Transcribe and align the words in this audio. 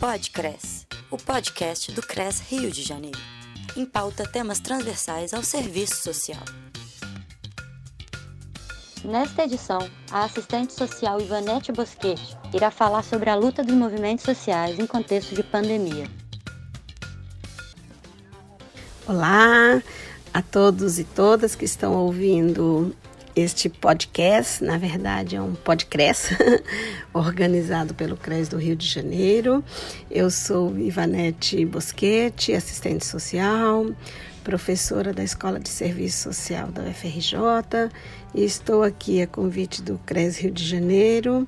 Podcres, 0.00 0.86
o 1.10 1.16
podcast 1.16 1.90
do 1.90 2.00
CRES 2.00 2.38
Rio 2.48 2.70
de 2.70 2.84
Janeiro. 2.84 3.18
Em 3.76 3.84
pauta 3.84 4.24
temas 4.24 4.60
transversais 4.60 5.34
ao 5.34 5.42
serviço 5.42 5.96
social. 5.96 6.42
Nesta 9.04 9.42
edição, 9.42 9.90
a 10.12 10.22
assistente 10.22 10.72
social 10.72 11.20
Ivanete 11.20 11.72
Boschetti 11.72 12.36
irá 12.54 12.70
falar 12.70 13.02
sobre 13.02 13.28
a 13.28 13.34
luta 13.34 13.64
dos 13.64 13.74
movimentos 13.74 14.24
sociais 14.24 14.78
em 14.78 14.86
contexto 14.86 15.34
de 15.34 15.42
pandemia. 15.42 16.08
Olá 19.04 19.82
a 20.32 20.42
todos 20.42 21.00
e 21.00 21.04
todas 21.04 21.56
que 21.56 21.64
estão 21.64 21.94
ouvindo 21.94 22.94
este 23.38 23.68
podcast, 23.68 24.64
na 24.64 24.76
verdade 24.76 25.36
é 25.36 25.40
um 25.40 25.54
podcast 25.54 26.36
organizado 27.14 27.94
pelo 27.94 28.16
CRES 28.16 28.48
do 28.48 28.56
Rio 28.56 28.74
de 28.74 28.84
Janeiro. 28.84 29.62
Eu 30.10 30.28
sou 30.28 30.76
Ivanete 30.76 31.64
Boschetti, 31.64 32.52
assistente 32.52 33.06
social, 33.06 33.86
professora 34.42 35.12
da 35.12 35.22
Escola 35.22 35.60
de 35.60 35.68
Serviço 35.68 36.32
Social 36.32 36.66
da 36.72 36.82
UFRJ 36.82 37.92
e 38.34 38.44
estou 38.44 38.82
aqui 38.82 39.22
a 39.22 39.26
convite 39.28 39.82
do 39.82 40.00
CRES 40.04 40.38
Rio 40.38 40.50
de 40.50 40.64
Janeiro 40.64 41.46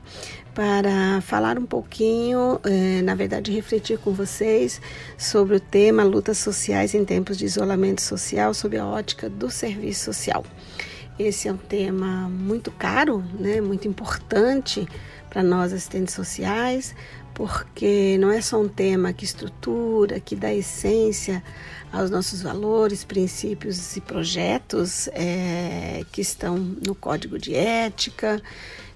para 0.54 1.20
falar 1.22 1.58
um 1.58 1.66
pouquinho, 1.66 2.60
eh, 2.62 3.02
na 3.02 3.16
verdade, 3.16 3.50
refletir 3.50 3.98
com 3.98 4.12
vocês 4.12 4.80
sobre 5.18 5.56
o 5.56 5.60
tema 5.60 6.04
lutas 6.04 6.38
sociais 6.38 6.94
em 6.94 7.04
tempos 7.04 7.36
de 7.36 7.46
isolamento 7.46 8.00
social 8.00 8.54
sob 8.54 8.76
a 8.78 8.86
ótica 8.86 9.28
do 9.28 9.50
serviço 9.50 10.04
social. 10.04 10.44
Esse 11.20 11.48
é 11.48 11.52
um 11.52 11.56
tema 11.58 12.30
muito 12.30 12.70
caro, 12.70 13.22
né, 13.38 13.60
muito 13.60 13.86
importante 13.86 14.88
para 15.28 15.42
nós 15.42 15.70
assistentes 15.70 16.14
sociais, 16.14 16.94
porque 17.34 18.16
não 18.18 18.30
é 18.30 18.40
só 18.40 18.58
um 18.58 18.68
tema 18.68 19.12
que 19.12 19.26
estrutura, 19.26 20.18
que 20.18 20.34
dá 20.34 20.50
essência 20.50 21.44
aos 21.92 22.10
nossos 22.10 22.40
valores, 22.40 23.04
princípios 23.04 23.98
e 23.98 24.00
projetos 24.00 25.08
é, 25.08 26.06
que 26.10 26.22
estão 26.22 26.56
no 26.56 26.94
Código 26.94 27.38
de 27.38 27.54
Ética, 27.54 28.40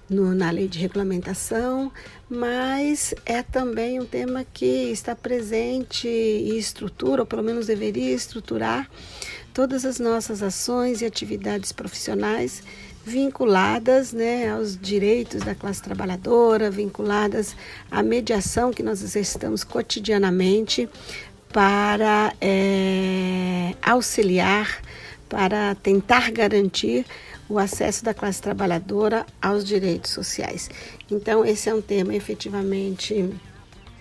no, 0.09 0.33
na 0.33 0.49
lei 0.49 0.67
de 0.67 0.79
regulamentação, 0.79 1.91
mas 2.27 3.13
é 3.23 3.43
também 3.43 3.99
um 3.99 4.05
tema 4.05 4.43
que 4.51 4.65
está 4.65 5.15
presente 5.15 6.07
e 6.07 6.57
estrutura, 6.57 7.21
ou 7.21 7.25
pelo 7.25 7.43
menos 7.43 7.67
deveria 7.67 8.13
estruturar, 8.13 8.89
todas 9.55 9.85
as 9.85 9.99
nossas 9.99 10.43
ações 10.43 11.01
e 11.01 11.05
atividades 11.05 11.71
profissionais 11.71 12.61
vinculadas 13.05 14.11
né, 14.11 14.49
aos 14.49 14.77
direitos 14.77 15.43
da 15.43 15.55
classe 15.55 15.81
trabalhadora, 15.81 16.69
vinculadas 16.69 17.55
à 17.89 18.03
mediação 18.03 18.73
que 18.73 18.83
nós 18.83 19.01
exercitamos 19.01 19.63
cotidianamente 19.63 20.89
para 21.53 22.33
é, 22.41 23.73
auxiliar, 23.81 24.81
para 25.29 25.73
tentar 25.75 26.31
garantir 26.31 27.05
o 27.47 27.57
acesso 27.57 28.03
da 28.03 28.13
classe 28.13 28.41
trabalhadora 28.41 29.25
aos 29.41 29.63
direitos 29.63 30.11
sociais. 30.11 30.69
Então, 31.09 31.45
esse 31.45 31.69
é 31.69 31.73
um 31.73 31.81
tema 31.81 32.13
efetivamente 32.13 33.33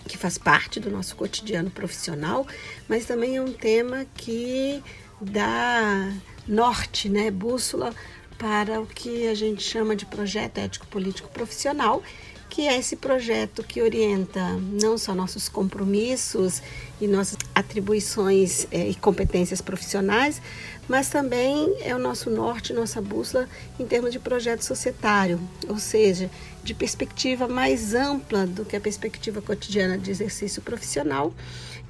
que 0.09 0.19
faz 0.19 0.37
parte 0.37 0.81
do 0.81 0.91
nosso 0.91 1.15
cotidiano 1.15 1.71
profissional, 1.71 2.45
mas 2.89 3.07
também 3.07 3.37
é 3.37 3.43
um 3.43 3.53
tema 3.53 4.05
que 4.17 4.83
dá 5.21 6.13
norte, 6.47 7.09
né, 7.09 7.31
bússola 7.31 7.95
para 8.39 8.81
o 8.81 8.87
que 8.87 9.29
a 9.29 9.35
gente 9.35 9.63
chama 9.63 9.97
de 9.97 10.05
projeto 10.07 10.59
ético 10.59 10.87
político 10.89 11.29
profissional, 11.29 12.03
que 12.51 12.69
é 12.69 12.79
esse 12.79 12.95
projeto 12.95 13.65
que 13.65 13.83
orienta 13.83 14.41
não 14.53 14.97
só 14.97 15.15
nossos 15.15 15.49
compromissos 15.49 16.63
e 17.01 17.09
nossas 17.09 17.39
atribuições 17.55 18.67
eh, 18.71 18.91
e 18.91 18.95
competências 18.95 19.61
profissionais, 19.61 20.41
mas 20.89 21.09
também 21.09 21.75
é 21.81 21.95
o 21.95 21.99
nosso 21.99 22.31
norte, 22.31 22.73
nossa 22.73 23.01
bússola 23.01 23.49
em 23.79 23.87
termos 23.87 24.13
de 24.13 24.19
projeto 24.19 24.63
societário, 24.63 25.41
ou 25.69 25.79
seja, 25.79 26.31
de 26.63 26.75
perspectiva 26.75 27.49
mais 27.49 27.95
ampla 27.95 28.47
do 28.47 28.65
que 28.65 28.77
a 28.77 28.81
perspectiva 28.81 29.43
cotidiana 29.43 29.99
de 29.99 30.11
exercício 30.11 30.63
profissional 30.63 31.35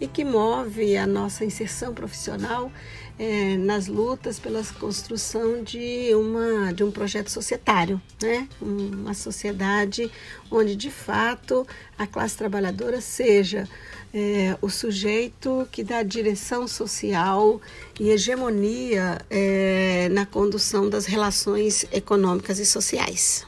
e 0.04 0.08
que 0.08 0.22
move 0.22 0.98
a 0.98 1.06
nossa 1.06 1.46
inserção 1.46 1.94
profissional 1.94 2.70
é, 3.18 3.56
nas 3.56 3.86
lutas 3.86 4.38
pela 4.38 4.62
construção 4.78 5.62
de, 5.62 6.14
uma, 6.14 6.72
de 6.72 6.84
um 6.84 6.90
projeto 6.90 7.30
societário, 7.30 8.00
né? 8.20 8.46
uma 8.60 9.14
sociedade 9.14 10.10
onde 10.50 10.76
de 10.76 10.90
fato 10.90 11.66
a 11.96 12.06
classe 12.06 12.36
trabalhadora 12.36 13.00
seja 13.00 13.66
é, 14.12 14.58
o 14.60 14.68
sujeito 14.68 15.66
que 15.72 15.82
dá 15.82 16.02
direção 16.02 16.68
social 16.68 17.60
e 17.98 18.10
hegemonia 18.10 19.18
é, 19.30 20.08
na 20.10 20.26
condução 20.26 20.90
das 20.90 21.06
relações 21.06 21.86
econômicas 21.90 22.58
e 22.58 22.66
sociais. 22.66 23.46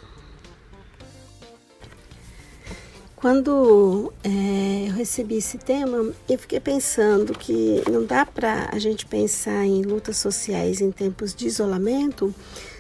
Quando 3.16 4.12
é, 4.22 4.88
eu 4.88 4.92
recebi 4.92 5.38
esse 5.38 5.56
tema, 5.56 6.12
eu 6.28 6.38
fiquei 6.38 6.60
pensando 6.60 7.32
que 7.32 7.82
não 7.90 8.04
dá 8.04 8.26
para 8.26 8.68
a 8.70 8.78
gente 8.78 9.06
pensar 9.06 9.64
em 9.64 9.80
lutas 9.80 10.18
sociais 10.18 10.82
em 10.82 10.92
tempos 10.92 11.34
de 11.34 11.46
isolamento 11.46 12.32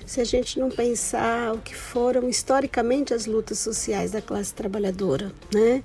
se 0.06 0.20
a 0.20 0.24
gente 0.24 0.58
não 0.58 0.70
pensar 0.70 1.52
o 1.52 1.58
que 1.58 1.74
foram 1.74 2.28
historicamente 2.28 3.12
as 3.12 3.26
lutas 3.26 3.58
sociais 3.58 4.12
da 4.12 4.22
classe 4.22 4.54
trabalhadora, 4.54 5.32
né? 5.52 5.82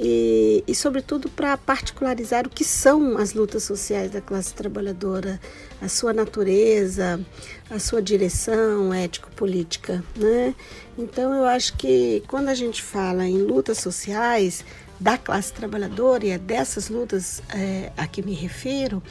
E, 0.00 0.62
e 0.66 0.74
sobretudo 0.74 1.28
para 1.28 1.56
particularizar 1.56 2.46
o 2.46 2.50
que 2.50 2.64
são 2.64 3.18
as 3.18 3.34
lutas 3.34 3.64
sociais 3.64 4.10
da 4.12 4.20
classe 4.20 4.54
trabalhadora, 4.54 5.40
a 5.82 5.88
sua 5.88 6.12
natureza, 6.12 7.20
a 7.68 7.78
sua 7.78 8.00
direção 8.00 8.94
ético-política, 8.94 10.02
né? 10.16 10.54
Então 10.96 11.34
eu 11.34 11.44
acho 11.44 11.76
que 11.76 12.22
quando 12.26 12.48
a 12.48 12.54
gente 12.54 12.82
fala 12.82 13.26
em 13.26 13.38
lutas 13.38 13.78
sociais, 13.78 14.64
da 15.00 15.16
classe 15.16 15.52
trabalhadora, 15.52 16.26
e 16.26 16.30
é 16.30 16.38
dessas 16.38 16.88
lutas 16.88 17.42
é, 17.54 17.92
a 17.96 18.06
que 18.06 18.22
me 18.22 18.34
refiro, 18.34 19.02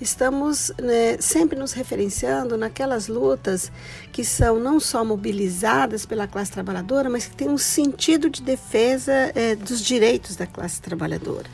estamos 0.00 0.72
né, 0.80 1.16
sempre 1.20 1.58
nos 1.58 1.72
referenciando 1.72 2.56
naquelas 2.56 3.08
lutas 3.08 3.70
que 4.12 4.24
são 4.24 4.58
não 4.58 4.78
só 4.78 5.04
mobilizadas 5.04 6.06
pela 6.06 6.26
classe 6.26 6.52
trabalhadora, 6.52 7.10
mas 7.10 7.26
que 7.26 7.34
têm 7.34 7.48
um 7.48 7.58
sentido 7.58 8.30
de 8.30 8.42
defesa 8.42 9.12
é, 9.34 9.54
dos 9.56 9.80
direitos 9.80 10.36
da 10.36 10.46
classe 10.46 10.80
trabalhadora. 10.80 11.48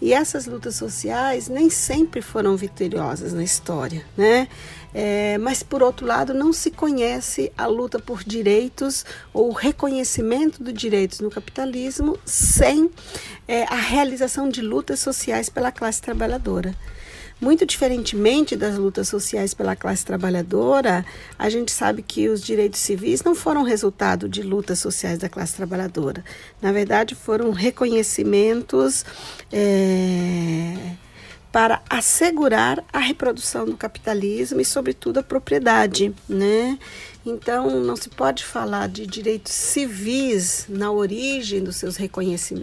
E 0.00 0.12
essas 0.12 0.46
lutas 0.46 0.76
sociais 0.76 1.48
nem 1.48 1.70
sempre 1.70 2.20
foram 2.20 2.56
vitoriosas 2.56 3.32
na 3.32 3.42
história, 3.42 4.04
né? 4.16 4.46
É, 4.94 5.36
mas, 5.38 5.62
por 5.62 5.82
outro 5.82 6.06
lado, 6.06 6.32
não 6.32 6.52
se 6.52 6.70
conhece 6.70 7.52
a 7.56 7.66
luta 7.66 7.98
por 7.98 8.24
direitos 8.24 9.04
ou 9.32 9.50
o 9.50 9.52
reconhecimento 9.52 10.62
de 10.62 10.72
direitos 10.72 11.20
no 11.20 11.30
capitalismo 11.30 12.18
sem 12.24 12.90
é, 13.46 13.64
a 13.64 13.76
realização 13.76 14.48
de 14.48 14.62
lutas 14.62 15.00
sociais 15.00 15.48
pela 15.48 15.70
classe 15.70 16.00
trabalhadora. 16.00 16.74
Muito 17.38 17.66
diferentemente 17.66 18.56
das 18.56 18.78
lutas 18.78 19.08
sociais 19.08 19.52
pela 19.52 19.76
classe 19.76 20.04
trabalhadora, 20.04 21.04
a 21.38 21.50
gente 21.50 21.70
sabe 21.70 22.00
que 22.02 22.28
os 22.28 22.40
direitos 22.40 22.80
civis 22.80 23.22
não 23.22 23.34
foram 23.34 23.62
resultado 23.62 24.26
de 24.28 24.42
lutas 24.42 24.78
sociais 24.78 25.18
da 25.18 25.28
classe 25.28 25.54
trabalhadora. 25.54 26.24
Na 26.62 26.72
verdade, 26.72 27.14
foram 27.14 27.50
reconhecimentos. 27.50 29.04
É 29.52 30.96
para 31.56 31.80
assegurar 31.88 32.84
a 32.92 32.98
reprodução 32.98 33.64
do 33.64 33.78
capitalismo 33.78 34.60
e, 34.60 34.64
sobretudo, 34.64 35.20
a 35.20 35.22
propriedade, 35.22 36.14
né? 36.28 36.78
Então, 37.26 37.80
não 37.80 37.96
se 37.96 38.08
pode 38.08 38.44
falar 38.44 38.88
de 38.88 39.04
direitos 39.04 39.52
civis 39.52 40.66
na 40.68 40.92
origem 40.92 41.62
dos 41.62 41.74
seus 41.74 41.96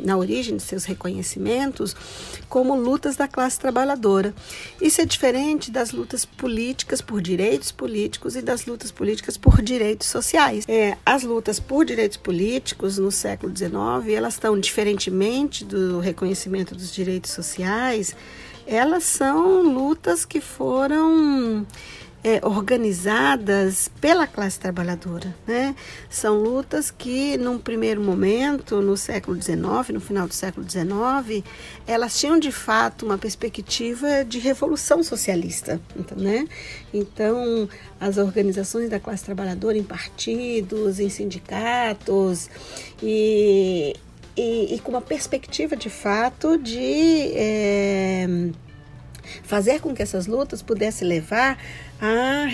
na 0.05 0.15
origem 0.15 0.55
de 0.55 0.63
seus 0.63 0.85
reconhecimentos, 0.85 1.93
como 2.47 2.73
lutas 2.73 3.17
da 3.17 3.27
classe 3.27 3.59
trabalhadora. 3.59 4.33
Isso 4.81 5.01
é 5.01 5.05
diferente 5.05 5.69
das 5.69 5.91
lutas 5.91 6.23
políticas 6.23 7.01
por 7.01 7.21
direitos 7.21 7.73
políticos 7.73 8.37
e 8.37 8.41
das 8.41 8.65
lutas 8.65 8.89
políticas 8.89 9.35
por 9.35 9.61
direitos 9.61 10.07
sociais. 10.07 10.63
É, 10.69 10.97
as 11.05 11.23
lutas 11.23 11.59
por 11.59 11.83
direitos 11.83 12.15
políticos 12.15 12.97
no 12.97 13.11
século 13.11 13.53
XIX, 13.55 13.73
elas 14.15 14.35
estão 14.35 14.57
diferentemente 14.57 15.65
do 15.65 15.99
reconhecimento 15.99 16.73
dos 16.73 16.93
direitos 16.93 17.31
sociais 17.31 18.15
elas 18.65 19.03
são 19.03 19.61
lutas 19.61 20.23
que 20.23 20.39
foram 20.39 21.65
é, 22.23 22.39
organizadas 22.45 23.89
pela 23.99 24.25
classe 24.25 24.59
trabalhadora. 24.59 25.35
Né? 25.45 25.75
São 26.09 26.37
lutas 26.41 26.89
que, 26.89 27.37
num 27.37 27.59
primeiro 27.59 28.01
momento, 28.01 28.81
no 28.81 28.95
século 28.95 29.39
XIX, 29.39 29.59
no 29.93 29.99
final 29.99 30.27
do 30.27 30.33
século 30.33 30.65
XIX, 30.69 31.43
elas 31.85 32.17
tinham 32.17 32.39
de 32.39 32.51
fato 32.51 33.05
uma 33.05 33.17
perspectiva 33.17 34.23
de 34.23 34.39
revolução 34.39 35.03
socialista. 35.03 35.81
Né? 36.15 36.47
Então, 36.93 37.67
as 37.99 38.17
organizações 38.17 38.89
da 38.89 38.99
classe 38.99 39.25
trabalhadora 39.25 39.77
em 39.77 39.83
partidos, 39.83 40.99
em 40.99 41.09
sindicatos 41.09 42.49
e 43.01 43.95
e, 44.35 44.73
e, 44.73 44.79
com 44.79 44.89
uma 44.89 45.01
perspectiva 45.01 45.75
de 45.75 45.91
fato 45.91 46.57
de 46.57 47.31
é, 47.35 48.27
fazer 49.41 49.81
com 49.81 49.93
que 49.93 50.01
essas 50.01 50.27
lutas 50.27 50.61
pudessem 50.61 51.07
levar 51.07 51.57
a, 51.99 52.45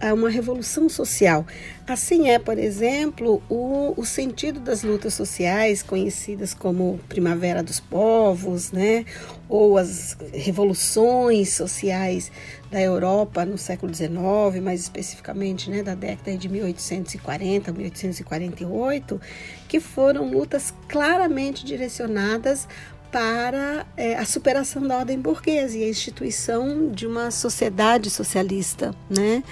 a, 0.00 0.14
uma 0.14 0.28
revolução 0.28 0.88
social. 0.88 1.46
Assim 1.86 2.28
é, 2.28 2.38
por 2.38 2.58
exemplo, 2.58 3.42
o, 3.48 3.94
o 3.96 4.04
sentido 4.04 4.60
das 4.60 4.82
lutas 4.82 5.14
sociais, 5.14 5.82
conhecidas 5.82 6.52
como 6.52 6.98
Primavera 7.08 7.62
dos 7.62 7.80
Povos, 7.80 8.72
né? 8.72 9.04
ou 9.48 9.76
as 9.76 10.16
revoluções 10.32 11.52
sociais 11.54 12.30
da 12.70 12.80
Europa 12.80 13.44
no 13.44 13.58
século 13.58 13.92
XIX, 13.92 14.62
mais 14.62 14.80
especificamente 14.80 15.68
né, 15.68 15.82
da 15.82 15.96
década 15.96 16.36
de 16.36 16.48
1840, 16.48 17.72
1848, 17.72 19.20
que 19.66 19.80
foram 19.80 20.30
lutas 20.30 20.72
claramente 20.88 21.64
direcionadas 21.64 22.68
para 23.10 23.86
é, 23.96 24.16
a 24.16 24.24
superação 24.24 24.86
da 24.86 24.98
ordem 24.98 25.18
burguesa 25.18 25.76
e 25.76 25.84
a 25.84 25.88
instituição 25.88 26.90
de 26.90 27.06
uma 27.06 27.30
sociedade 27.30 28.08
socialista, 28.08 28.94
né? 29.08 29.42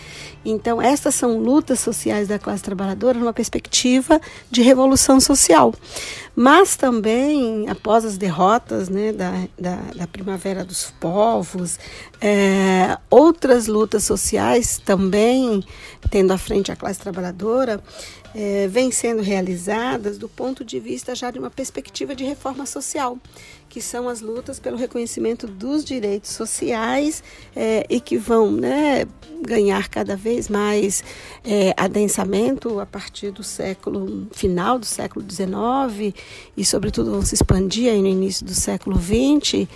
Então, 0.44 0.80
essas 0.80 1.14
são 1.14 1.38
lutas 1.38 1.80
sociais 1.80 2.28
da 2.28 2.38
classe 2.38 2.62
trabalhadora 2.62 3.18
numa 3.18 3.32
perspectiva 3.32 4.20
de 4.50 4.62
revolução 4.62 5.20
social. 5.20 5.74
Mas 6.34 6.76
também, 6.76 7.68
após 7.68 8.04
as 8.04 8.16
derrotas 8.16 8.88
né, 8.88 9.12
da, 9.12 9.32
da, 9.58 9.76
da 9.96 10.06
Primavera 10.06 10.64
dos 10.64 10.92
Povos, 11.00 11.80
é, 12.20 12.96
outras 13.10 13.66
lutas 13.66 14.04
sociais 14.04 14.80
também, 14.84 15.64
tendo 16.10 16.32
à 16.32 16.38
frente 16.38 16.70
a 16.70 16.76
classe 16.76 17.00
trabalhadora, 17.00 17.82
é, 18.34 18.68
vêm 18.68 18.90
sendo 18.90 19.22
realizadas 19.22 20.18
do 20.18 20.28
ponto 20.28 20.64
de 20.64 20.78
vista 20.78 21.14
já 21.14 21.30
de 21.30 21.38
uma 21.38 21.50
perspectiva 21.50 22.14
de 22.14 22.24
reforma 22.24 22.66
social, 22.66 23.18
que 23.68 23.80
são 23.80 24.08
as 24.08 24.20
lutas 24.20 24.58
pelo 24.58 24.76
reconhecimento 24.76 25.46
dos 25.46 25.84
direitos 25.84 26.30
sociais 26.30 27.22
é, 27.54 27.86
e 27.88 28.00
que 28.00 28.16
vão 28.16 28.50
né, 28.50 29.04
ganhar 29.42 29.88
cada 29.88 30.16
vez 30.16 30.48
mais 30.48 31.04
é, 31.44 31.74
adensamento 31.76 32.80
a 32.80 32.86
partir 32.86 33.30
do 33.30 33.42
século 33.42 34.26
final 34.32 34.78
do 34.78 34.86
século 34.86 35.24
XIX 35.28 36.14
e, 36.56 36.64
sobretudo, 36.64 37.10
vão 37.10 37.22
se 37.22 37.34
expandir 37.34 37.92
no 37.94 38.06
início 38.06 38.44
do 38.44 38.54
século 38.54 38.98
XX 38.98 39.68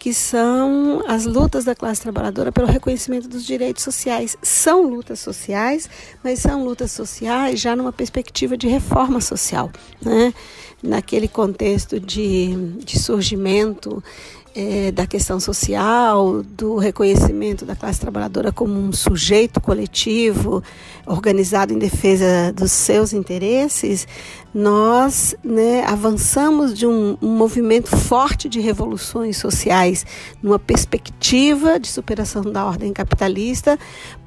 que 0.00 0.14
são 0.14 1.04
as 1.06 1.26
lutas 1.26 1.66
da 1.66 1.74
classe 1.74 2.00
trabalhadora 2.00 2.50
pelo 2.50 2.66
reconhecimento 2.66 3.28
dos 3.28 3.44
direitos 3.44 3.84
sociais. 3.84 4.34
São 4.42 4.88
lutas 4.88 5.20
sociais, 5.20 5.90
mas 6.24 6.38
são 6.38 6.64
lutas 6.64 6.90
sociais 6.90 7.60
já 7.60 7.76
numa 7.76 7.92
perspectiva 7.92 8.56
de 8.56 8.66
reforma 8.66 9.20
social, 9.20 9.70
né? 10.00 10.32
Naquele 10.82 11.28
contexto 11.28 12.00
de, 12.00 12.54
de 12.84 12.98
surgimento 12.98 14.02
é, 14.54 14.90
da 14.90 15.06
questão 15.06 15.38
social, 15.38 16.42
do 16.42 16.76
reconhecimento 16.76 17.64
da 17.64 17.76
classe 17.76 18.00
trabalhadora 18.00 18.50
como 18.50 18.78
um 18.78 18.92
sujeito 18.92 19.60
coletivo 19.60 20.62
organizado 21.06 21.72
em 21.72 21.78
defesa 21.78 22.52
dos 22.52 22.72
seus 22.72 23.12
interesses, 23.12 24.06
nós 24.52 25.34
né, 25.44 25.84
avançamos 25.84 26.76
de 26.76 26.86
um, 26.86 27.16
um, 27.22 27.36
movimento 27.36 27.96
forte 27.96 28.48
de 28.48 28.60
revoluções 28.60 29.36
sociais, 29.36 30.04
numa 30.42 30.58
perspectiva 30.58 31.78
de 31.78 31.88
superação 31.88 32.42
da 32.42 32.64
ordem 32.64 32.92
capitalista, 32.92 33.78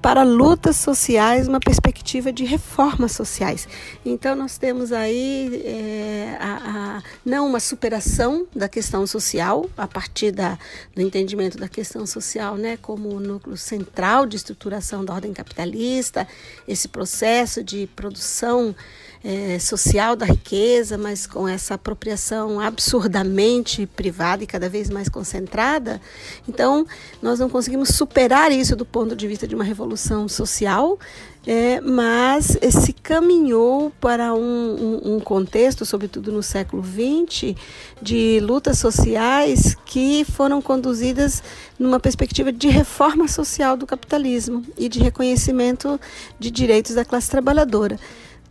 para 0.01 0.23
lutas 0.23 0.75
sociais, 0.75 1.47
uma 1.47 1.59
perspectiva 1.59 2.31
de 2.31 2.43
reformas 2.43 3.13
sociais. 3.13 3.67
Então, 4.05 4.35
nós 4.35 4.57
temos 4.57 4.91
aí 4.91 5.61
é, 5.65 6.37
a, 6.39 6.97
a, 6.97 7.03
não 7.25 7.47
uma 7.47 7.59
superação 7.59 8.45
da 8.53 8.67
questão 8.67 9.07
social, 9.07 9.69
a 9.77 9.87
partir 9.87 10.12
da, 10.31 10.57
do 10.95 11.01
entendimento 11.01 11.57
da 11.57 11.67
questão 11.67 12.05
social 12.05 12.55
né, 12.55 12.77
como 12.77 13.19
núcleo 13.19 13.57
central 13.57 14.25
de 14.25 14.35
estruturação 14.35 15.03
da 15.03 15.13
ordem 15.13 15.33
capitalista, 15.33 16.27
esse 16.67 16.87
processo 16.87 17.63
de 17.63 17.87
produção 17.95 18.75
é, 19.23 19.57
social 19.57 20.15
da 20.15 20.25
riqueza, 20.25 20.97
mas 20.97 21.25
com 21.25 21.47
essa 21.47 21.75
apropriação 21.75 22.59
absurdamente 22.59 23.85
privada 23.85 24.43
e 24.43 24.47
cada 24.47 24.67
vez 24.67 24.89
mais 24.89 25.07
concentrada. 25.07 26.01
Então, 26.47 26.85
nós 27.21 27.39
não 27.39 27.49
conseguimos 27.49 27.89
superar 27.89 28.51
isso 28.51 28.75
do 28.75 28.85
ponto 28.85 29.15
de 29.15 29.27
vista 29.27 29.47
de 29.47 29.55
uma 29.55 29.63
revolução 29.63 30.27
social, 30.27 30.99
é, 31.45 31.79
mas 31.81 32.57
se 32.69 32.93
caminhou 32.93 33.91
para 33.99 34.33
um, 34.33 34.39
um, 34.39 35.15
um, 35.15 35.19
contexto, 35.19 35.85
sobretudo 35.85 36.31
no 36.31 36.41
século 36.41 36.83
XX, 36.83 37.55
de 38.01 38.39
lutas 38.41 38.77
sociais 38.77 39.75
que 39.85 40.25
foram 40.25 40.61
conduzidas 40.61 41.43
numa 41.77 41.99
perspectiva 41.99 42.51
de 42.51 42.69
reforma 42.69 43.27
social 43.27 43.75
do 43.75 43.85
capitalismo 43.85 44.63
e 44.77 44.87
de 44.87 44.99
reconhecimento 44.99 45.99
de 46.39 46.49
direitos 46.49 46.95
da 46.95 47.03
classe 47.03 47.29
trabalhadora. 47.29 47.99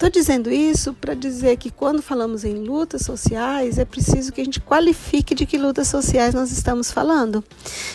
Estou 0.03 0.11
dizendo 0.11 0.51
isso 0.51 0.93
para 0.95 1.15
dizer 1.15 1.57
que 1.57 1.71
quando 1.71 2.03
falamos 2.03 2.45
em 2.45 2.55
lutas 2.55 3.03
sociais, 3.03 3.79
é 3.79 3.85
preciso 3.85 4.33
que 4.33 4.41
a 4.41 4.45
gente 4.45 4.61
qualifique 4.61 5.33
de 5.33 5.47
que 5.47 5.57
lutas 5.57 5.87
sociais 5.87 6.35
nós 6.35 6.51
estamos 6.51 6.91
falando. 6.91 7.45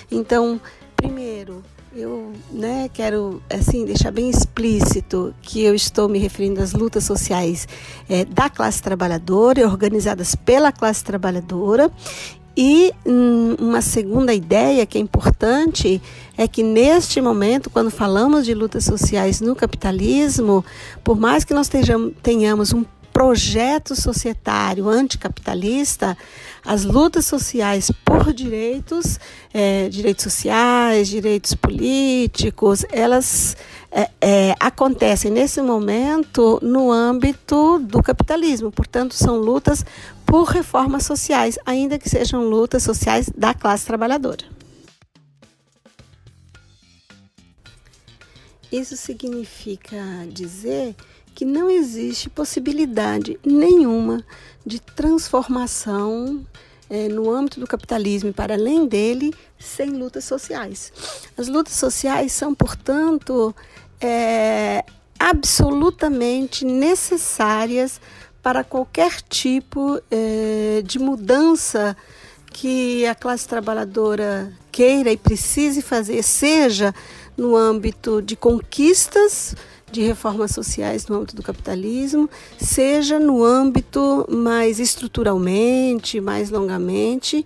Então, 0.10 0.58
primeiro, 0.96 1.62
eu 1.94 2.32
né, 2.50 2.90
quero 2.94 3.44
assim 3.50 3.84
deixar 3.84 4.12
bem 4.12 4.30
explícito 4.30 5.36
que 5.42 5.62
eu 5.62 5.76
estou 5.76 6.08
me 6.08 6.18
referindo 6.18 6.62
às 6.62 6.72
lutas 6.72 7.04
sociais 7.04 7.68
é, 8.08 8.24
da 8.24 8.50
classe 8.50 8.82
trabalhadora, 8.82 9.68
organizadas 9.68 10.34
pela 10.34 10.72
classe 10.72 11.04
trabalhadora 11.04 11.92
e 12.58 12.92
hum, 13.06 13.56
uma 13.60 13.82
segunda 13.82 14.34
ideia 14.34 14.84
que 14.88 14.98
é 14.98 15.02
importante 15.02 16.02
é 16.36 16.48
que 16.48 16.64
neste 16.64 17.22
momento, 17.22 17.70
quando 17.70 17.92
falamos 17.92 18.46
de 18.46 18.56
lutas 18.56 18.84
sociais 18.84 19.40
no 19.40 19.56
capitalismo, 19.56 20.66
por 21.04 21.20
mais 21.20 21.44
que 21.44 21.54
nós 21.54 21.70
tenhamos 22.24 22.74
um 22.74 22.84
projeto 23.14 23.96
societário 23.96 24.90
anticapitalista, 24.90 26.18
as 26.66 26.84
lutas 26.84 27.26
sociais 27.26 27.92
por 28.04 28.34
direitos, 28.34 29.20
é, 29.54 29.88
direitos 29.90 30.24
sociais, 30.24 31.08
direitos 31.08 31.54
políticos, 31.54 32.86
elas 32.92 33.56
é, 33.92 34.10
é, 34.20 34.56
acontecem 34.60 35.32
nesse 35.32 35.62
momento 35.62 36.60
no 36.62 36.92
âmbito 36.92 37.80
do 37.80 38.02
capitalismo. 38.04 38.72
Portanto, 38.72 39.14
são 39.14 39.38
lutas 39.38 39.86
por 40.26 40.44
reformas 40.46 41.06
sociais, 41.06 41.58
ainda 41.66 41.98
que 41.98 42.10
sejam 42.10 42.44
lutas 42.44 42.84
sociais 42.84 43.30
da 43.36 43.54
classe 43.54 43.86
trabalhadora. 43.86 44.46
Isso 48.72 48.98
significa 48.98 49.98
dizer 50.30 50.94
que 51.34 51.46
não 51.46 51.70
existe 51.70 52.30
possibilidade 52.30 53.40
nenhuma 53.46 54.24
de 54.66 54.82
transformação 54.82 56.46
é, 56.90 57.08
no 57.08 57.32
âmbito 57.32 57.60
do 57.60 57.68
capitalismo 57.68 58.30
e 58.30 58.34
para 58.34 58.54
além 58.56 58.88
dele 58.88 59.34
sem 59.60 59.90
lutas 59.90 60.24
sociais. 60.24 60.92
As 61.38 61.48
lutas 61.48 61.74
sociais 61.74 62.32
são, 62.32 62.54
portanto, 62.54 63.56
é, 64.00 64.84
absolutamente 65.20 66.66
necessárias 66.66 68.00
para 68.42 68.64
qualquer 68.64 69.22
tipo 69.24 70.02
eh, 70.10 70.82
de 70.86 71.00
mudança 71.00 71.98
que 72.54 73.06
a 73.06 73.14
classe 73.14 73.48
trabalhadora 73.48 74.54
queira 74.72 75.12
e 75.12 75.18
precise 75.18 75.82
fazer, 75.82 76.24
seja 76.24 76.96
no 77.36 77.56
âmbito 77.56 78.22
de 78.22 78.36
conquistas 78.36 79.56
de 79.92 80.02
reformas 80.02 80.52
sociais 80.52 81.08
no 81.08 81.16
âmbito 81.16 81.36
do 81.36 81.44
capitalismo, 81.44 82.30
seja 82.60 83.20
no 83.20 83.44
âmbito 83.44 84.26
mais 84.30 84.80
estruturalmente, 84.80 86.20
mais 86.20 86.50
longamente, 86.50 87.46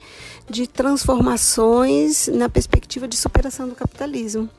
de 0.49 0.67
transformações 0.67 2.27
na 2.27 2.49
perspectiva 2.49 3.07
de 3.07 3.15
superação 3.15 3.69
do 3.69 3.75
capitalismo. 3.75 4.49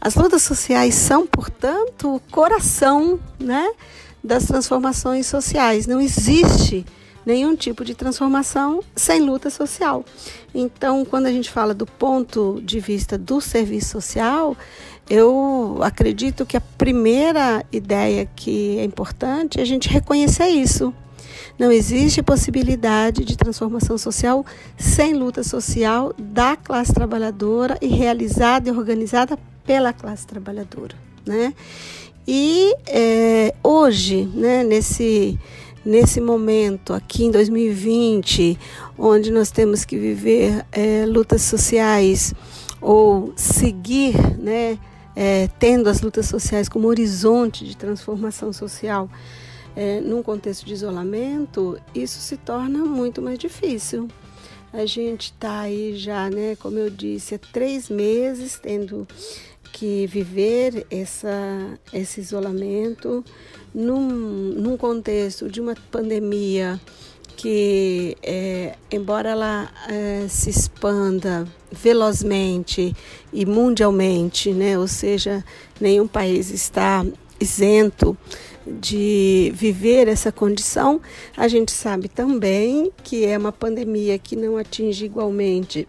As 0.00 0.14
lutas 0.14 0.42
sociais 0.42 0.94
são, 0.94 1.26
portanto, 1.26 2.14
o 2.14 2.20
coração, 2.30 3.18
né? 3.38 3.68
das 4.22 4.46
transformações 4.46 5.26
sociais. 5.26 5.86
Não 5.86 6.00
existe 6.00 6.86
nenhum 7.24 7.56
tipo 7.56 7.84
de 7.84 7.94
transformação 7.94 8.82
sem 8.94 9.20
luta 9.20 9.50
social. 9.50 10.04
Então, 10.54 11.04
quando 11.04 11.26
a 11.26 11.32
gente 11.32 11.50
fala 11.50 11.74
do 11.74 11.86
ponto 11.86 12.60
de 12.62 12.78
vista 12.78 13.16
do 13.16 13.40
serviço 13.40 13.90
social, 13.90 14.56
eu 15.08 15.78
acredito 15.82 16.46
que 16.46 16.56
a 16.56 16.60
primeira 16.60 17.64
ideia 17.72 18.28
que 18.36 18.78
é 18.78 18.84
importante 18.84 19.58
é 19.58 19.62
a 19.62 19.66
gente 19.66 19.88
reconhecer 19.88 20.48
isso. 20.48 20.94
Não 21.58 21.70
existe 21.70 22.22
possibilidade 22.22 23.24
de 23.24 23.36
transformação 23.36 23.98
social 23.98 24.44
sem 24.76 25.12
luta 25.12 25.42
social 25.42 26.14
da 26.18 26.56
classe 26.56 26.92
trabalhadora 26.92 27.76
e 27.80 27.88
realizada 27.88 28.68
e 28.68 28.72
organizada 28.72 29.38
pela 29.64 29.92
classe 29.92 30.26
trabalhadora, 30.26 30.94
né? 31.26 31.54
E 32.26 32.74
é, 32.86 33.54
hoje, 33.62 34.28
né, 34.34 34.62
nesse, 34.62 35.38
nesse 35.84 36.20
momento, 36.20 36.92
aqui 36.92 37.24
em 37.24 37.30
2020, 37.30 38.58
onde 38.96 39.30
nós 39.30 39.50
temos 39.50 39.84
que 39.84 39.98
viver 39.98 40.64
é, 40.70 41.04
lutas 41.06 41.42
sociais 41.42 42.32
ou 42.80 43.32
seguir, 43.36 44.16
né, 44.38 44.78
é, 45.14 45.48
tendo 45.58 45.88
as 45.88 46.00
lutas 46.00 46.26
sociais 46.26 46.68
como 46.68 46.88
horizonte 46.88 47.64
de 47.64 47.76
transformação 47.76 48.52
social, 48.52 49.08
é, 49.74 50.00
num 50.00 50.22
contexto 50.22 50.66
de 50.66 50.74
isolamento, 50.74 51.78
isso 51.94 52.18
se 52.20 52.36
torna 52.36 52.78
muito 52.84 53.22
mais 53.22 53.38
difícil. 53.38 54.08
A 54.72 54.86
gente 54.86 55.24
está 55.24 55.60
aí 55.60 55.96
já, 55.96 56.30
né, 56.30 56.56
como 56.56 56.78
eu 56.78 56.88
disse, 56.88 57.34
há 57.34 57.38
três 57.38 57.90
meses 57.90 58.58
tendo 58.58 59.06
que 59.72 60.06
viver 60.06 60.86
essa, 60.90 61.78
esse 61.92 62.20
isolamento 62.20 63.24
num, 63.74 64.08
num 64.08 64.76
contexto 64.76 65.48
de 65.48 65.60
uma 65.60 65.74
pandemia 65.90 66.80
que, 67.42 68.16
é, 68.22 68.76
embora 68.88 69.30
ela 69.30 69.68
é, 69.88 70.26
se 70.28 70.48
expanda 70.48 71.44
velozmente 71.72 72.94
e 73.32 73.44
mundialmente, 73.44 74.52
né, 74.52 74.78
ou 74.78 74.86
seja, 74.86 75.44
nenhum 75.80 76.06
país 76.06 76.52
está 76.52 77.04
isento 77.40 78.16
de 78.64 79.52
viver 79.56 80.06
essa 80.06 80.30
condição, 80.30 81.00
a 81.36 81.48
gente 81.48 81.72
sabe 81.72 82.06
também 82.06 82.92
que 83.02 83.24
é 83.24 83.36
uma 83.36 83.50
pandemia 83.50 84.20
que 84.20 84.36
não 84.36 84.56
atinge 84.56 85.04
igualmente 85.04 85.88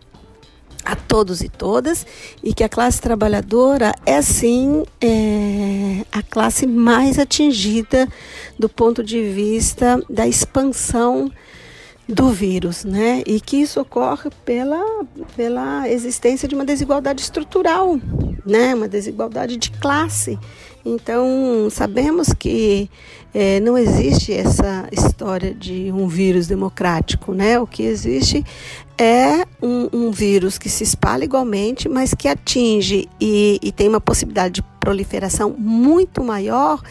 a 0.84 0.96
todos 0.96 1.42
e 1.42 1.50
todas 1.50 2.06
e 2.44 2.54
que 2.54 2.63
a 2.63 2.70
classe 2.70 3.02
trabalhadora 3.02 3.94
é 4.06 4.22
sim 4.22 4.84
é, 5.02 6.06
a 6.12 6.22
classe 6.22 6.68
mais 6.68 7.18
atingida 7.18 8.08
do 8.58 8.68
ponto 8.68 9.04
de 9.04 9.22
vista 9.24 10.02
da 10.10 10.28
expansão 10.28 11.32
do 12.08 12.30
vírus, 12.30 12.84
né? 12.84 13.24
E 13.25 13.40
que 13.40 13.58
isso 13.58 13.80
ocorre 13.80 14.30
pela, 14.44 15.06
pela 15.36 15.90
existência 15.90 16.48
de 16.48 16.56
uma 16.56 16.66
desigualdade 16.66 17.22
estrutural, 17.22 17.98
né? 18.46 18.75
Uma 18.75 18.90
desigualdade 18.90 19.56
de 19.56 19.72
classe. 19.72 20.38
Então, 20.86 21.70
sabemos 21.72 22.34
que 22.34 22.90
é, 23.34 23.62
não 23.62 23.78
existe 23.78 24.34
essa 24.34 24.86
história 24.92 25.54
de 25.54 25.90
um 25.94 26.08
vírus 26.08 26.46
democrático, 26.46 27.34
né? 27.34 27.58
O 27.58 27.66
que 27.66 27.84
existe 27.84 28.44
é 28.98 29.46
um, 29.62 29.90
um 29.92 30.12
vírus 30.12 30.58
que 30.58 30.70
se 30.70 30.84
espalha 30.84 31.24
igualmente, 31.24 31.90
mas 31.90 32.14
que 32.14 32.28
atinge 32.28 33.08
e, 33.20 33.60
e 33.62 33.72
tem 33.72 33.88
uma 33.88 34.02
possibilidade 34.02 34.56
de 34.56 34.64
proliferação 34.80 35.56
muito 35.58 36.24
maior 36.24 36.82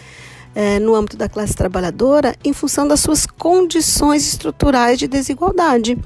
é, 0.55 0.79
no 0.79 0.95
âmbito 0.95 1.17
da 1.17 1.29
classe 1.29 1.55
trabalhadora 1.55 2.37
em 2.45 2.53
função 2.53 2.87
das 2.87 3.01
suas 3.01 3.27
condições 3.27 4.27
estruturais 4.27 4.99
de 4.99 5.09
desigualdade. 5.09 5.99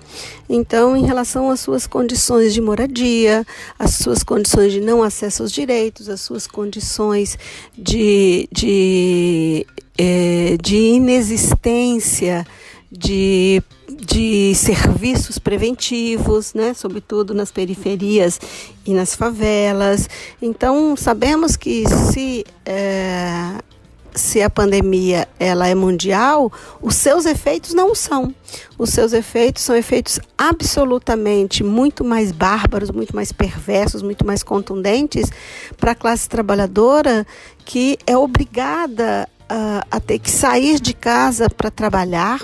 Então, 0.49 0.97
em 0.97 1.05
relação 1.05 1.50
às 1.50 1.61
suas 1.61 1.87
condições 1.87 2.55
de 2.55 2.61
moradia, 2.61 3.45
às 3.79 3.95
suas 3.95 4.23
condições 4.23 4.73
de 4.73 4.81
não 4.81 5.03
acesso 5.03 5.43
aos 5.43 5.53
direitos, 5.53 6.09
às 6.09 6.21
suas 6.21 6.47
condições 6.47 7.38
de, 7.76 8.49
de, 8.53 9.67
é, 9.99 10.57
de 10.62 10.76
inexistência 10.76 12.47
de, 12.91 13.61
de 13.99 14.55
serviços 14.55 15.38
preventivos, 15.38 16.55
né, 16.55 16.75
sobretudo 16.75 17.33
nas 17.33 17.50
periferias 17.50 18.41
e 18.85 18.93
nas 18.93 19.15
favelas. 19.15 20.09
Então, 20.41 20.97
sabemos 20.97 21.57
que 21.57 21.85
se 21.88 22.45
é, 22.65 23.59
se 24.17 24.43
a 24.43 24.49
pandemia 24.49 25.29
ela 25.38 25.69
é 25.69 25.75
mundial, 25.75 26.50
os 26.81 26.97
seus 26.97 27.26
efeitos 27.26 27.75
não 27.75 27.95
são. 27.95 28.35
Os 28.79 28.91
seus 28.91 29.12
efeitos 29.12 29.62
são 29.62 29.76
efeitos 29.76 30.19
absolutamente 30.37 31.62
muito 31.62 32.03
mais 32.03 32.33
bárbaros, 32.33 32.91
muito 32.91 33.15
mais 33.15 33.31
perversos, 33.31 34.03
muito 34.03 34.26
mais 34.26 34.43
contundentes 34.43 35.31
para 35.76 35.93
a 35.93 35.95
classe 35.95 36.29
trabalhadora 36.29 37.26
que 37.65 37.99
é 38.07 38.17
obrigada 38.17 39.29
a, 39.49 39.87
a 39.91 40.00
ter 40.00 40.19
que 40.19 40.31
sair 40.31 40.81
de 40.81 40.95
casa 40.95 41.49
para 41.50 41.71
trabalhar, 41.71 42.41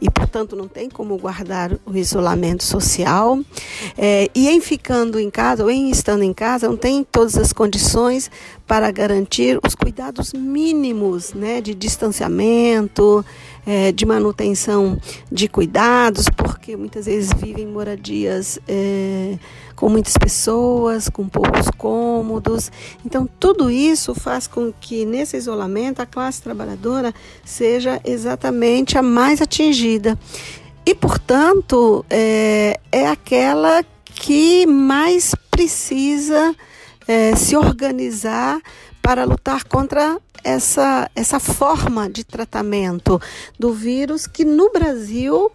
e, 0.00 0.10
portanto, 0.10 0.54
não 0.56 0.68
tem 0.68 0.88
como 0.88 1.16
guardar 1.16 1.72
o 1.86 1.96
isolamento 1.96 2.64
social. 2.64 3.38
É, 3.96 4.28
e 4.34 4.48
em 4.48 4.60
ficando 4.60 5.18
em 5.18 5.30
casa 5.30 5.62
ou 5.62 5.70
em 5.70 5.90
estando 5.90 6.22
em 6.22 6.32
casa, 6.32 6.68
não 6.68 6.76
tem 6.76 7.04
todas 7.04 7.36
as 7.36 7.52
condições 7.52 8.30
para 8.66 8.90
garantir 8.90 9.58
os 9.66 9.74
cuidados 9.74 10.32
mínimos 10.32 11.34
né, 11.34 11.60
de 11.60 11.74
distanciamento, 11.74 13.24
é, 13.66 13.92
de 13.92 14.04
manutenção 14.04 14.98
de 15.30 15.48
cuidados, 15.48 16.26
porque 16.28 16.76
muitas 16.76 17.06
vezes 17.06 17.32
vivem 17.32 17.66
moradias 17.66 18.58
é, 18.68 19.38
com 19.74 19.88
muitas 19.88 20.16
pessoas, 20.16 21.08
com 21.08 21.28
poucos 21.28 21.68
cômodos. 21.76 22.70
Então, 23.04 23.28
tudo 23.38 23.70
isso 23.70 24.14
faz 24.14 24.46
com 24.46 24.72
que 24.72 25.04
nesse 25.04 25.36
isolamento 25.36 26.00
a 26.00 26.06
classe 26.06 26.42
trabalhadora 26.42 27.12
seja 27.44 28.00
exatamente 28.04 28.96
a 28.98 29.02
mais 29.02 29.40
atingida. 29.40 30.18
E, 30.86 30.94
portanto, 30.94 32.04
é, 32.10 32.78
é 32.92 33.08
aquela 33.08 33.84
que 34.04 34.66
mais 34.66 35.34
precisa 35.50 36.54
é, 37.08 37.34
se 37.34 37.56
organizar 37.56 38.60
para 39.00 39.24
lutar 39.24 39.64
contra 39.64 40.18
essa, 40.44 41.10
essa 41.16 41.40
forma 41.40 42.08
de 42.08 42.22
tratamento 42.22 43.20
do 43.58 43.72
vírus 43.72 44.26
que 44.26 44.44
no 44.44 44.70
Brasil 44.70 45.50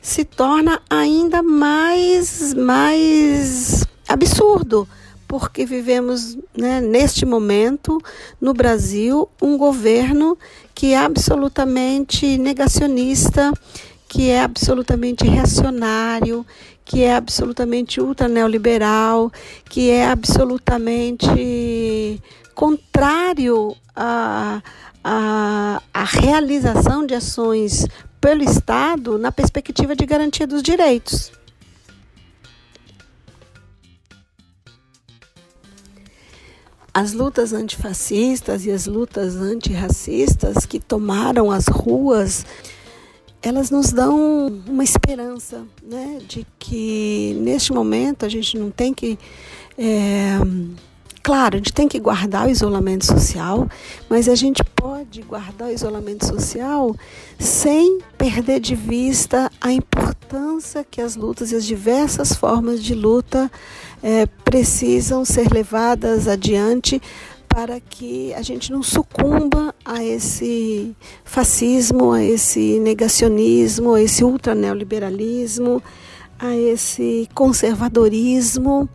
se 0.00 0.24
torna 0.24 0.80
ainda 0.88 1.42
mais, 1.42 2.54
mais 2.54 3.84
absurdo 4.06 4.86
porque 5.26 5.66
vivemos 5.66 6.38
né, 6.56 6.80
neste 6.80 7.26
momento 7.26 8.00
no 8.40 8.52
Brasil 8.52 9.28
um 9.42 9.58
governo 9.58 10.38
que 10.72 10.92
é 10.92 10.98
absolutamente 10.98 12.38
negacionista, 12.38 13.52
que 14.08 14.30
é 14.30 14.42
absolutamente 14.42 15.24
reacionário, 15.24 16.46
que 16.84 17.02
é 17.02 17.14
absolutamente 17.14 18.00
ultra 18.00 18.28
neoliberal, 18.28 19.30
que 19.64 19.90
é 19.90 20.06
absolutamente 20.06 22.20
contrário 22.54 23.74
à, 23.96 24.62
à, 25.02 25.82
à 25.92 26.04
realização 26.04 27.06
de 27.06 27.14
ações 27.14 27.86
pelo 28.20 28.42
Estado 28.42 29.18
na 29.18 29.32
perspectiva 29.32 29.96
de 29.96 30.06
garantia 30.06 30.46
dos 30.46 30.62
direitos. 30.62 31.32
As 36.96 37.12
lutas 37.12 37.52
antifascistas 37.52 38.64
e 38.64 38.70
as 38.70 38.86
lutas 38.86 39.34
antirracistas 39.34 40.64
que 40.64 40.78
tomaram 40.78 41.50
as 41.50 41.66
ruas, 41.66 42.46
elas 43.44 43.70
nos 43.70 43.92
dão 43.92 44.62
uma 44.66 44.82
esperança 44.82 45.66
né, 45.82 46.18
de 46.26 46.46
que 46.58 47.36
neste 47.40 47.72
momento 47.72 48.24
a 48.24 48.28
gente 48.28 48.58
não 48.58 48.70
tem 48.70 48.94
que 48.94 49.18
é, 49.76 50.38
Claro, 51.24 51.54
a 51.54 51.56
gente 51.56 51.72
tem 51.72 51.88
que 51.88 51.98
guardar 51.98 52.46
o 52.46 52.50
isolamento 52.50 53.06
social, 53.06 53.66
mas 54.10 54.28
a 54.28 54.34
gente 54.34 54.62
pode 54.62 55.22
guardar 55.22 55.68
o 55.68 55.72
isolamento 55.72 56.26
social 56.26 56.94
sem 57.38 57.98
perder 58.18 58.60
de 58.60 58.74
vista 58.74 59.50
a 59.58 59.72
importância 59.72 60.84
que 60.84 61.00
as 61.00 61.16
lutas 61.16 61.50
e 61.50 61.56
as 61.56 61.64
diversas 61.64 62.34
formas 62.34 62.84
de 62.84 62.94
luta 62.94 63.50
é, 64.02 64.26
precisam 64.44 65.24
ser 65.24 65.50
levadas 65.50 66.28
adiante 66.28 67.00
para 67.54 67.78
que 67.78 68.34
a 68.34 68.42
gente 68.42 68.72
não 68.72 68.82
sucumba 68.82 69.72
a 69.84 70.02
esse 70.02 70.92
fascismo, 71.22 72.10
a 72.10 72.20
esse 72.20 72.80
negacionismo, 72.80 73.94
a 73.94 74.02
esse 74.02 74.24
ultraneoliberalismo, 74.24 75.80
a 76.36 76.56
esse 76.56 77.28
conservadorismo 77.32 78.88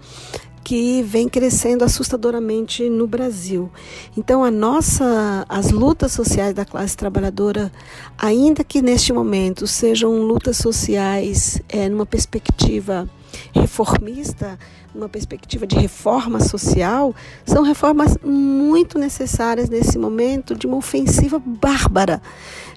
que 0.61 1.01
vem 1.03 1.29
crescendo 1.29 1.85
assustadoramente 1.85 2.89
no 2.89 3.07
Brasil. 3.07 3.71
Então 4.17 4.43
a 4.43 4.51
nossa, 4.51 5.45
as 5.47 5.71
lutas 5.71 6.11
sociais 6.11 6.53
da 6.53 6.65
classe 6.65 6.97
trabalhadora, 6.97 7.71
ainda 8.17 8.61
que 8.61 8.81
neste 8.81 9.13
momento 9.13 9.65
sejam 9.67 10.21
lutas 10.21 10.57
sociais 10.57 11.61
é, 11.69 11.87
numa 11.87 12.05
perspectiva 12.05 13.09
reformista, 13.53 14.59
numa 14.93 15.10
perspectiva 15.10 15.67
de 15.67 15.75
reforma 15.75 16.39
social, 16.39 17.13
são 17.46 17.63
reformas 17.63 18.17
muito 18.24 18.98
necessárias 18.98 19.69
nesse 19.69 19.98
momento 19.98 20.55
de 20.55 20.67
uma 20.67 20.77
ofensiva 20.77 21.41
bárbara. 21.43 22.22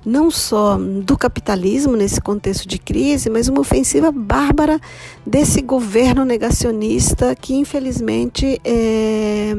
Não 0.05 0.31
só 0.31 0.77
do 0.77 1.17
capitalismo 1.17 1.97
nesse 1.97 2.21
contexto 2.21 2.67
de 2.67 2.79
crise, 2.79 3.31
mas 3.31 3.49
uma 3.49 3.61
ofensiva 3.61 4.11
bárbara 4.11 4.81
desse 5.25 5.63
governo 5.63 6.25
negacionista 6.25 7.35
que, 7.37 7.55
infelizmente, 7.55 8.61
é, 8.65 9.57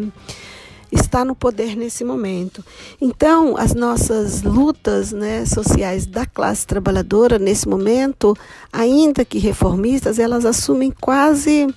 está 0.94 1.26
no 1.26 1.36
poder 1.36 1.76
nesse 1.76 2.04
momento. 2.04 2.64
Então, 3.02 3.58
as 3.58 3.74
nossas 3.74 4.42
lutas 4.44 5.12
né, 5.12 5.46
sociais 5.46 6.06
da 6.06 6.26
classe 6.26 6.66
trabalhadora 6.66 7.40
nesse 7.40 7.68
momento, 7.68 8.36
ainda 8.72 9.26
que 9.26 9.40
reformistas, 9.40 10.20
elas 10.20 10.46
assumem 10.46 10.92
quase 10.92 11.68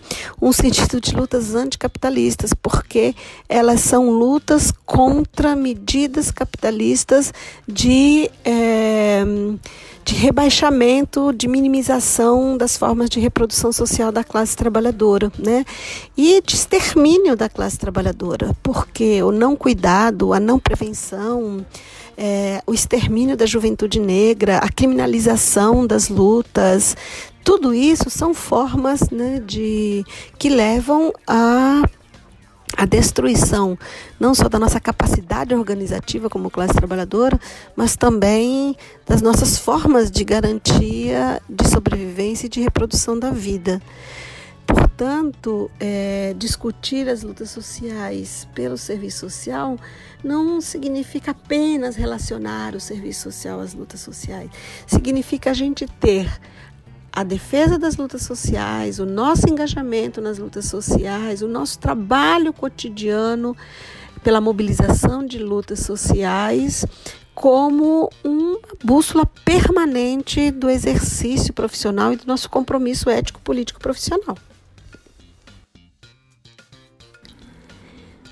um 0.40 0.52
sentido 0.52 1.00
de 1.00 1.14
lutas 1.14 1.54
anticapitalistas, 1.54 2.52
porque 2.52 3.14
elas 3.48 3.80
são 3.80 4.10
lutas 4.10 4.72
contra 4.84 5.56
medidas 5.56 6.30
capitalistas 6.30 7.32
de. 7.66 8.30
É, 8.44 9.24
de 10.06 10.14
rebaixamento, 10.14 11.32
de 11.32 11.48
minimização 11.48 12.56
das 12.56 12.76
formas 12.76 13.10
de 13.10 13.18
reprodução 13.18 13.72
social 13.72 14.12
da 14.12 14.22
classe 14.22 14.56
trabalhadora, 14.56 15.32
né? 15.36 15.64
E 16.16 16.40
de 16.40 16.54
extermínio 16.54 17.36
da 17.36 17.48
classe 17.48 17.76
trabalhadora, 17.76 18.56
porque 18.62 19.20
o 19.24 19.32
não 19.32 19.56
cuidado, 19.56 20.32
a 20.32 20.38
não 20.38 20.60
prevenção, 20.60 21.66
é, 22.16 22.62
o 22.64 22.72
extermínio 22.72 23.36
da 23.36 23.46
juventude 23.46 23.98
negra, 23.98 24.58
a 24.58 24.68
criminalização 24.68 25.84
das 25.84 26.08
lutas, 26.08 26.96
tudo 27.42 27.74
isso 27.74 28.08
são 28.08 28.32
formas 28.32 29.10
né, 29.10 29.42
de 29.44 30.04
que 30.38 30.48
levam 30.48 31.12
a 31.26 31.82
a 32.76 32.84
destruição 32.84 33.78
não 34.20 34.34
só 34.34 34.48
da 34.48 34.58
nossa 34.58 34.78
capacidade 34.78 35.54
organizativa 35.54 36.28
como 36.28 36.50
classe 36.50 36.74
trabalhadora, 36.74 37.40
mas 37.74 37.96
também 37.96 38.76
das 39.06 39.22
nossas 39.22 39.58
formas 39.58 40.10
de 40.10 40.22
garantia 40.24 41.40
de 41.48 41.68
sobrevivência 41.68 42.46
e 42.46 42.50
de 42.50 42.60
reprodução 42.60 43.18
da 43.18 43.30
vida. 43.30 43.80
Portanto, 44.66 45.70
é, 45.78 46.34
discutir 46.36 47.08
as 47.08 47.22
lutas 47.22 47.50
sociais 47.50 48.48
pelo 48.54 48.76
serviço 48.76 49.20
social 49.20 49.78
não 50.24 50.60
significa 50.60 51.30
apenas 51.30 51.94
relacionar 51.94 52.74
o 52.74 52.80
serviço 52.80 53.30
social 53.30 53.60
às 53.60 53.74
lutas 53.74 54.00
sociais. 54.00 54.50
Significa 54.86 55.50
a 55.50 55.54
gente 55.54 55.86
ter 56.00 56.28
a 57.16 57.22
defesa 57.22 57.78
das 57.78 57.96
lutas 57.96 58.24
sociais, 58.24 58.98
o 58.98 59.06
nosso 59.06 59.48
engajamento 59.48 60.20
nas 60.20 60.36
lutas 60.36 60.66
sociais, 60.66 61.40
o 61.40 61.48
nosso 61.48 61.78
trabalho 61.78 62.52
cotidiano 62.52 63.56
pela 64.22 64.38
mobilização 64.38 65.24
de 65.24 65.38
lutas 65.38 65.80
sociais 65.80 66.84
como 67.34 68.10
uma 68.22 68.58
bússola 68.84 69.24
permanente 69.46 70.50
do 70.50 70.68
exercício 70.68 71.54
profissional 71.54 72.12
e 72.12 72.16
do 72.16 72.26
nosso 72.26 72.50
compromisso 72.50 73.08
ético 73.08 73.40
político 73.40 73.80
profissional. 73.80 74.36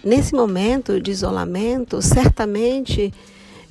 Nesse 0.04 0.34
momento 0.34 1.00
de 1.00 1.10
isolamento, 1.10 2.02
certamente 2.02 3.14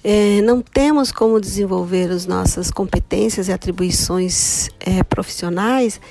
é, 0.04 0.42
não 0.42 0.62
temos 0.62 1.12
como 1.12 1.40
desenvolver 1.40 2.12
as 2.12 2.26
nossas 2.26 2.70
competências 2.70 3.48
e 3.48 3.54
atribuições 3.54 4.70
é, 4.80 5.02
profissionais 5.04 6.02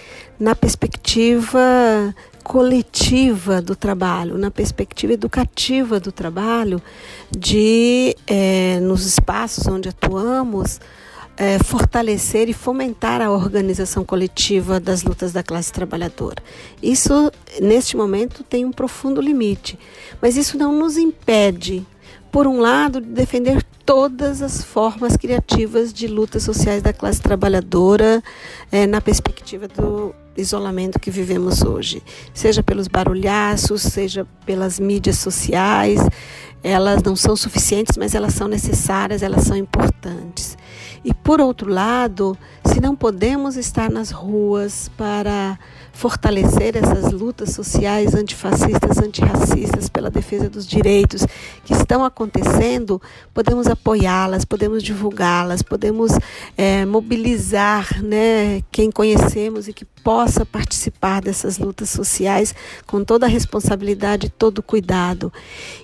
na 0.41 0.55
perspectiva 0.55 2.15
coletiva 2.43 3.61
do 3.61 3.77
trabalho, 3.77 4.39
na 4.39 4.51
perspectiva 4.51 5.13
educativa 5.13 6.01
do 6.01 6.11
trabalho, 6.11 6.83
de 7.31 8.17
é, 8.27 8.81
nos 8.81 9.07
espaços 9.07 9.67
onde 9.67 9.89
atuamos 9.89 10.81
é, 11.37 11.59
fortalecer 11.59 12.49
e 12.49 12.53
fomentar 12.53 13.21
a 13.21 13.31
organização 13.31 14.05
coletiva 14.05 14.81
das 14.81 15.03
lutas 15.03 15.33
da 15.33 15.43
classe 15.43 15.73
trabalhadora. 15.73 16.43
Isso, 16.83 17.31
neste 17.61 17.97
momento, 17.97 18.43
tem 18.43 18.65
um 18.65 18.73
profundo 18.73 19.21
limite, 19.21 19.79
mas 20.21 20.37
isso 20.37 20.59
não 20.59 20.73
nos 20.73 20.97
impede 20.97 21.87
por 22.33 22.47
um 22.47 22.59
lado, 22.59 22.99
defender 22.99 23.63
todas 23.85 24.41
as 24.41 24.65
formas 24.65 25.19
criativas 25.19 25.93
de 25.93 26.07
lutas 26.07 26.43
sociais 26.43 26.83
da 26.83 26.91
classe 26.91 27.21
trabalhadora 27.21 28.23
é, 28.71 28.87
na 28.87 29.03
perspectiva 29.03 29.69
do 29.69 30.15
isolamento 30.35 30.99
que 30.99 31.11
vivemos 31.11 31.63
hoje, 31.63 32.03
seja 32.33 32.63
pelos 32.63 32.89
barulhaços, 32.89 33.83
seja 33.83 34.27
pelas 34.47 34.81
mídias 34.81 35.19
sociais, 35.19 36.01
elas 36.65 37.03
não 37.03 37.15
são 37.15 37.37
suficientes, 37.37 37.99
mas 37.99 38.15
elas 38.15 38.33
são 38.33 38.49
necessárias, 38.49 39.23
elas 39.23 39.45
são 39.45 39.57
importantes. 39.57 40.57
E 41.05 41.13
por 41.13 41.39
outro 41.39 41.69
lado, 41.69 42.39
se 42.65 42.81
não 42.81 42.97
podemos 42.97 43.57
estar 43.57 43.91
nas 43.91 44.11
ruas 44.11 44.89
para 44.97 45.59
fortalecer 45.93 46.77
essas 46.77 47.13
lutas 47.13 47.51
sociais 47.51 48.15
antifascistas, 48.15 48.99
antirracistas 48.99 49.89
pela 49.89 50.11
defesa 50.11 50.49
dos 50.49 50.67
direitos 50.67 51.25
que 51.65 51.73
estão 51.73 52.05
acontecendo, 52.05 53.01
podemos 53.33 53.67
apoiá-las, 53.67 54.45
podemos 54.45 54.83
divulgá-las, 54.83 55.63
podemos 55.63 56.13
é, 56.57 56.85
mobilizar 56.87 58.03
né, 58.03 58.63
quem 58.71 58.91
conhecemos 58.91 59.69
e 59.69 59.73
que 59.73 59.85
possa 60.03 60.45
participar 60.45 61.23
dessas 61.23 61.59
lutas 61.59 61.91
sociais 61.91 62.55
com 62.87 63.05
toda 63.05 63.27
a 63.27 63.29
responsabilidade 63.29 64.27
e 64.27 64.31
todo 64.31 64.59
o 64.59 64.63
cuidado. 64.63 65.33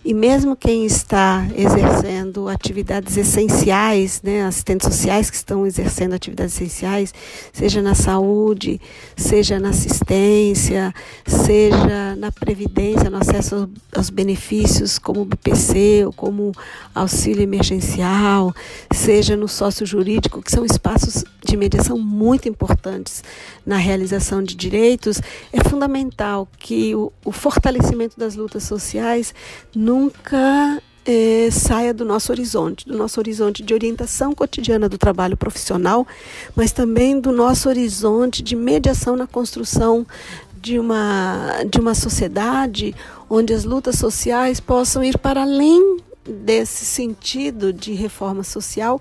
E 0.05 0.13
mesmo 0.13 0.57
quem 0.57 0.85
está 0.85 1.47
exercendo 1.57 2.49
atividades 2.49 3.17
essenciais, 3.17 4.21
né, 4.23 4.45
assistentes 4.45 4.87
sociais 4.89 5.31
que 5.31 5.37
estão 5.37 5.67
exercendo 5.67 6.15
atividades 6.15 6.55
essenciais, 6.55 7.15
seja 7.53 7.81
na 7.81 7.95
saúde, 7.95 8.81
seja 9.17 9.61
na 9.61 9.71
assistência, 9.71 10.93
seja 11.27 12.17
na 12.17 12.33
previdência, 12.33 13.11
no 13.11 13.19
acesso 13.19 13.71
aos 13.95 14.11
benefícios 14.11 14.99
como 14.99 15.23
o 15.23 15.25
BPC 15.25 16.05
ou 16.07 16.13
como 16.13 16.53
auxílio 16.95 17.43
emergencial, 17.43 18.53
seja 18.93 19.37
no 19.37 19.49
sócio 19.49 19.87
jurídico, 19.87 20.43
que 20.43 20.51
são 20.51 20.65
espaços 20.65 21.25
de 21.45 21.57
mediação 21.57 21.99
muito 21.99 22.49
importantes 22.49 23.23
na 23.65 23.77
realização 23.77 24.08
de 24.45 24.55
direitos, 24.55 25.21
é 25.53 25.63
fundamental 25.69 26.49
que 26.59 26.95
o, 26.95 27.13
o 27.25 27.33
fortalecimento 27.33 28.19
das 28.19 28.35
lutas 28.35 28.65
sociais 28.65 29.35
nunca 29.75 30.81
é, 31.05 31.49
saia 31.51 31.95
do 31.95 32.05
nosso 32.05 32.31
horizonte, 32.31 32.87
do 32.87 32.97
nosso 32.97 33.19
horizonte 33.19 33.63
de 33.63 33.73
orientação 33.73 34.35
cotidiana 34.35 34.89
do 34.89 34.99
trabalho 34.99 35.37
profissional, 35.37 36.07
mas 36.55 36.71
também 36.71 37.19
do 37.19 37.33
nosso 37.33 37.69
horizonte 37.69 38.43
de 38.43 38.55
mediação 38.55 39.17
na 39.17 39.27
construção 39.27 40.07
de 40.61 40.79
uma, 40.79 41.65
de 41.71 41.81
uma 41.81 41.95
sociedade 41.95 42.95
onde 43.31 43.55
as 43.55 43.65
lutas 43.65 43.97
sociais 43.97 44.61
possam 44.61 45.03
ir 45.03 45.17
para 45.19 45.43
além 45.43 45.99
desse 46.29 46.85
sentido 46.85 47.73
de 47.73 47.95
reforma 47.95 48.43
social 48.43 49.01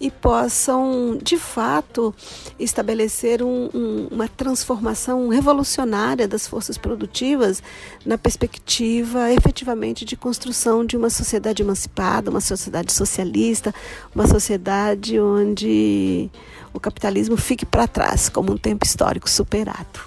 e 0.00 0.10
possam, 0.10 1.18
de 1.20 1.36
fato, 1.36 2.14
estabelecer 2.58 3.42
um, 3.42 3.68
um, 3.74 4.08
uma 4.10 4.28
transformação 4.28 5.28
revolucionária 5.28 6.28
das 6.28 6.46
forças 6.46 6.78
produtivas 6.78 7.62
na 8.06 8.16
perspectiva 8.16 9.32
efetivamente 9.32 10.04
de 10.04 10.16
construção 10.16 10.84
de 10.84 10.96
uma 10.96 11.10
sociedade 11.10 11.62
emancipada, 11.62 12.30
uma 12.30 12.40
sociedade 12.40 12.92
socialista, 12.92 13.74
uma 14.14 14.26
sociedade 14.26 15.18
onde 15.18 16.30
o 16.72 16.78
capitalismo 16.78 17.36
fique 17.36 17.66
para 17.66 17.88
trás 17.88 18.28
como 18.28 18.52
um 18.52 18.56
tempo 18.56 18.84
histórico 18.84 19.28
superado. 19.28 20.00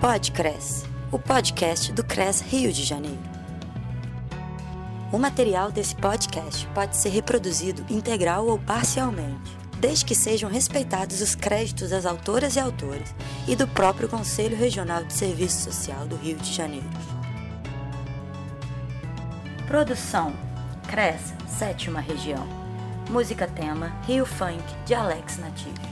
Pode 0.00 0.32
Cres, 0.32 0.84
o 1.12 1.18
podcast 1.18 1.92
do 1.92 2.02
Cres 2.02 2.40
Rio 2.40 2.72
de 2.72 2.82
Janeiro. 2.82 3.41
O 5.12 5.18
material 5.18 5.70
desse 5.70 5.94
podcast 5.94 6.66
pode 6.68 6.96
ser 6.96 7.10
reproduzido 7.10 7.84
integral 7.92 8.46
ou 8.46 8.58
parcialmente, 8.58 9.54
desde 9.78 10.06
que 10.06 10.14
sejam 10.14 10.48
respeitados 10.48 11.20
os 11.20 11.34
créditos 11.34 11.90
das 11.90 12.06
autoras 12.06 12.56
e 12.56 12.60
autores 12.60 13.14
e 13.46 13.54
do 13.54 13.68
próprio 13.68 14.08
Conselho 14.08 14.56
Regional 14.56 15.04
de 15.04 15.12
Serviço 15.12 15.70
Social 15.70 16.06
do 16.06 16.16
Rio 16.16 16.38
de 16.38 16.50
Janeiro. 16.50 16.88
Produção: 19.66 20.32
CRES, 20.88 21.34
Sétima 21.46 22.00
Região. 22.00 22.48
Música 23.10 23.46
tema: 23.46 23.92
Rio 24.06 24.24
Funk, 24.24 24.64
de 24.86 24.94
Alex 24.94 25.36
Native. 25.36 25.91